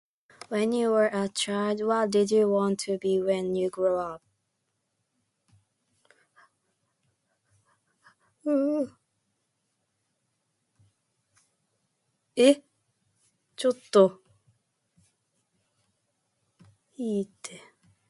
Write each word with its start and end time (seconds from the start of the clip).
When 0.49 0.71
you 0.71 0.89
were 0.93 1.11
a 1.13 1.29
child, 1.29 1.81
what 1.85 2.09
did 2.09 2.31
you 2.31 2.49
want 2.49 2.79
to 2.85 2.97
be 2.97 3.21
when 3.21 3.53
you 3.55 3.69
grew 3.69 3.97
up? 3.97 4.23
[Japanese?] 12.35 12.63